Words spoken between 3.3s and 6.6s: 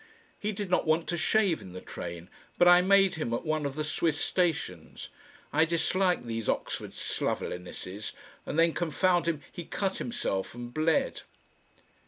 at one of the Swiss stations I dislike these